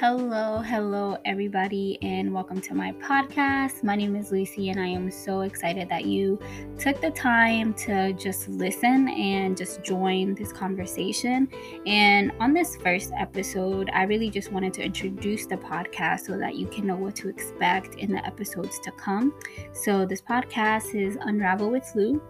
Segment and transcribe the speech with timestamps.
[0.00, 3.82] Hello, hello, everybody, and welcome to my podcast.
[3.82, 6.38] My name is Lucy, and I am so excited that you
[6.78, 11.50] took the time to just listen and just join this conversation.
[11.84, 16.54] And on this first episode, I really just wanted to introduce the podcast so that
[16.54, 19.34] you can know what to expect in the episodes to come.
[19.74, 22.22] So, this podcast is Unravel with Lou.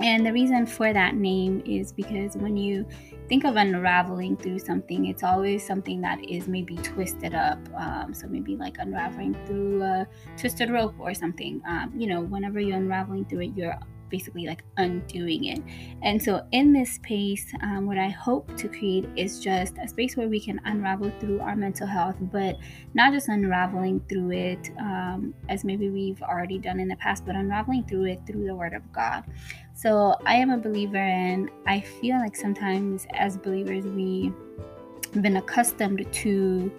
[0.00, 2.86] And the reason for that name is because when you
[3.28, 7.58] think of unraveling through something, it's always something that is maybe twisted up.
[7.76, 10.06] Um, so maybe like unraveling through a
[10.36, 11.62] twisted rope or something.
[11.66, 15.62] Um, you know, whenever you're unraveling through it, you're basically like undoing it.
[16.02, 20.16] And so, in this space, um, what I hope to create is just a space
[20.16, 22.56] where we can unravel through our mental health, but
[22.94, 27.34] not just unraveling through it um, as maybe we've already done in the past, but
[27.34, 29.24] unraveling through it through the Word of God.
[29.74, 34.34] So, I am a believer, and I feel like sometimes as believers, we've
[35.22, 36.70] been accustomed to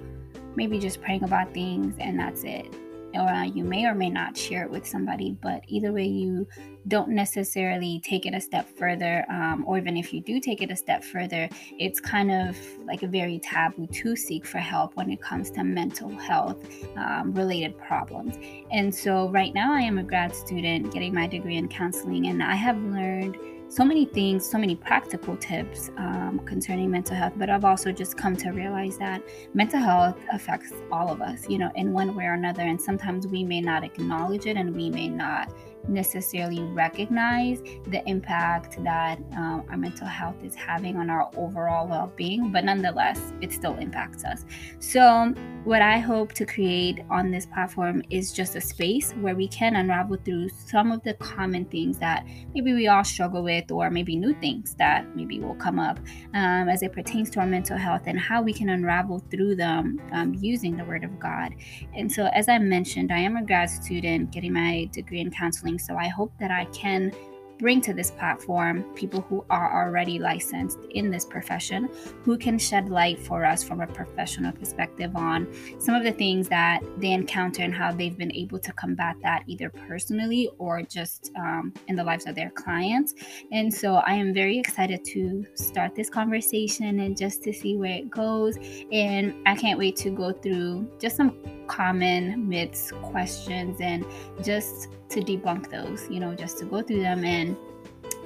[0.55, 2.73] maybe just praying about things and that's it
[3.17, 6.47] or uh, you may or may not share it with somebody but either way you
[6.87, 10.71] don't necessarily take it a step further um, or even if you do take it
[10.71, 15.09] a step further it's kind of like a very taboo to seek for help when
[15.11, 16.57] it comes to mental health
[16.95, 18.37] um, related problems.
[18.71, 22.41] And so right now i am a grad student getting my degree in counseling and
[22.43, 23.37] i have learned
[23.69, 27.33] so many things, so many practical tips um, concerning mental health.
[27.35, 29.21] But I've also just come to realize that
[29.53, 32.63] mental health affects all of us, you know, in one way or another.
[32.63, 35.53] And sometimes we may not acknowledge it and we may not
[35.87, 42.11] necessarily recognize the impact that um, our mental health is having on our overall well
[42.15, 44.45] being, but nonetheless, it still impacts us.
[44.79, 49.49] So, what I hope to create on this platform is just a space where we
[49.49, 53.89] can unravel through some of the common things that maybe we all struggle with, or
[53.89, 55.99] maybe new things that maybe will come up
[56.33, 59.99] um, as it pertains to our mental health and how we can unravel through them
[60.13, 61.53] um, using the Word of God.
[61.93, 65.76] And so, as I mentioned, I am a grad student getting my degree in counseling
[65.77, 67.11] so I hope that I can
[67.59, 71.89] bring to this platform people who are already licensed in this profession
[72.23, 75.47] who can shed light for us from a professional perspective on
[75.79, 79.43] some of the things that they encounter and how they've been able to combat that
[79.47, 83.13] either personally or just um, in the lives of their clients.
[83.51, 87.97] And so I am very excited to start this conversation and just to see where
[87.97, 88.57] it goes.
[88.91, 94.05] And I can't wait to go through just some common myths, questions, and
[94.43, 97.55] just to debunk those, you know, just to go through them and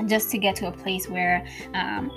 [0.07, 2.11] just to get to a place where um,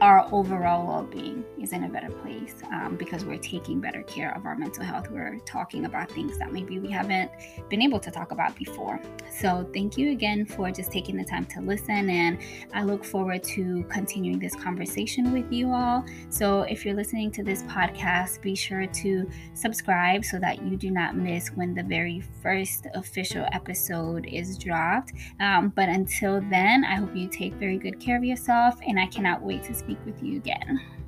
[0.00, 4.46] our overall well-being is in a better place um, because we're taking better care of
[4.46, 5.10] our mental health.
[5.10, 7.30] We're talking about things that maybe we haven't
[7.68, 8.98] been able to talk about before.
[9.30, 12.38] So thank you again for just taking the time to listen and
[12.72, 16.04] i look forward to continuing this conversation with you all.
[16.30, 20.90] So if you're listening to this podcast be sure to subscribe so that you do
[20.90, 25.12] not miss when the very first official episode is dropped.
[25.40, 29.06] Um, but until then i hope you take very good care of yourself and i
[29.06, 30.99] cannot wait to speak speak with you again.